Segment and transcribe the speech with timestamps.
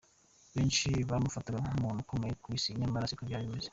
[0.55, 3.69] Benshi bamaufataga nk’umuntu ukomeye ku isi nyamara siko byari bimeze.